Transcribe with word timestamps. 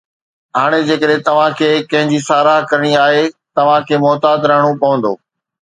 هاڻي 0.59 0.79
جيڪڏهن 0.87 1.21
توهان 1.27 1.57
کي 1.59 1.69
ڪنهن 1.91 2.09
جي 2.15 2.23
ساراهه 2.29 2.65
ڪرڻي 2.73 2.91
آهي، 3.03 3.21
توهان 3.61 3.89
کي 3.93 4.03
محتاط 4.07 4.51
رهڻو 4.55 4.77
پوندو 4.85 5.17